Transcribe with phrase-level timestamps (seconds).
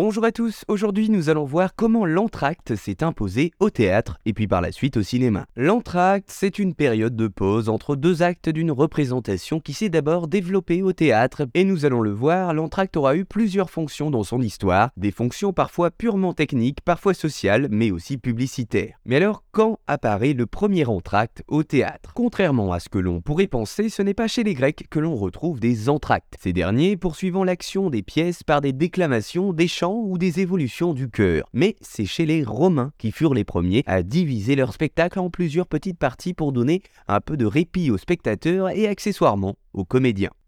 [0.00, 4.46] Bonjour à tous, aujourd'hui nous allons voir comment l'entracte s'est imposé au théâtre et puis
[4.46, 5.46] par la suite au cinéma.
[5.56, 10.82] L'entracte, c'est une période de pause entre deux actes d'une représentation qui s'est d'abord développée
[10.82, 14.90] au théâtre et nous allons le voir, l'entracte aura eu plusieurs fonctions dans son histoire,
[14.96, 18.94] des fonctions parfois purement techniques, parfois sociales, mais aussi publicitaires.
[19.04, 22.12] Mais alors, quand apparaît le premier entracte au théâtre?
[22.14, 25.16] Contrairement à ce que l'on pourrait penser, ce n'est pas chez les Grecs que l'on
[25.16, 26.36] retrouve des entractes.
[26.38, 31.08] Ces derniers poursuivant l'action des pièces par des déclamations, des chants ou des évolutions du
[31.08, 31.48] cœur.
[31.52, 35.66] Mais c'est chez les Romains qui furent les premiers à diviser leur spectacle en plusieurs
[35.66, 39.56] petites parties pour donner un peu de répit aux spectateurs et accessoirement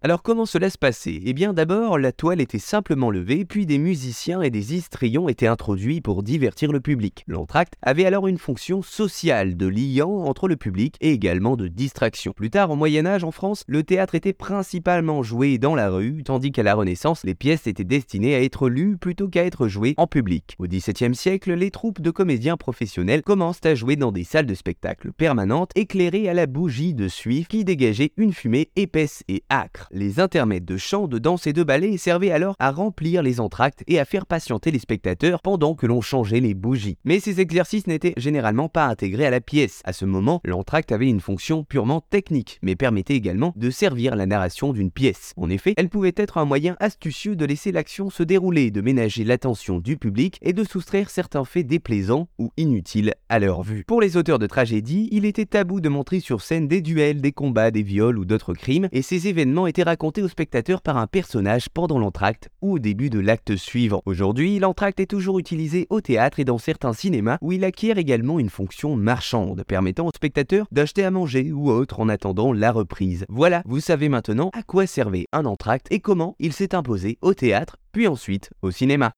[0.02, 1.20] Alors comment cela se passait?
[1.24, 5.46] Eh bien d'abord, la toile était simplement levée, puis des musiciens et des histrions étaient
[5.46, 7.24] introduits pour divertir le public.
[7.26, 12.32] L'entracte avait alors une fonction sociale de liant entre le public et également de distraction.
[12.32, 16.22] Plus tard, au Moyen Âge en France, le théâtre était principalement joué dans la rue,
[16.24, 19.94] tandis qu'à la Renaissance, les pièces étaient destinées à être lues plutôt qu'à être jouées
[19.98, 20.56] en public.
[20.58, 24.54] Au XVIIe siècle, les troupes de comédiens professionnels commencent à jouer dans des salles de
[24.54, 29.88] spectacle permanentes éclairées à la bougie de suif qui dégageait une fumée épaisse et âcre.
[29.90, 33.82] Les intermèdes de chant, de danse et de ballet servaient alors à remplir les entractes
[33.86, 36.98] et à faire patienter les spectateurs pendant que l'on changeait les bougies.
[37.04, 39.80] Mais ces exercices n'étaient généralement pas intégrés à la pièce.
[39.84, 44.26] À ce moment, l'entracte avait une fonction purement technique, mais permettait également de servir la
[44.26, 45.32] narration d'une pièce.
[45.36, 49.24] En effet, elle pouvait être un moyen astucieux de laisser l'action se dérouler, de ménager
[49.24, 53.84] l'attention du public et de soustraire certains faits déplaisants ou inutiles à leur vue.
[53.86, 57.32] Pour les auteurs de tragédies, il était tabou de montrer sur scène des duels, des
[57.32, 61.08] combats, des viols ou d'autres crimes, et ces événements étaient racontés au spectateur par un
[61.08, 64.02] personnage pendant l'entracte ou au début de l'acte suivant.
[64.06, 68.38] Aujourd'hui, l'entracte est toujours utilisé au théâtre et dans certains cinémas où il acquiert également
[68.38, 73.26] une fonction marchande, permettant au spectateur d'acheter à manger ou autre en attendant la reprise.
[73.28, 77.34] Voilà, vous savez maintenant à quoi servait un entracte et comment il s'est imposé au
[77.34, 79.10] théâtre, puis ensuite au cinéma.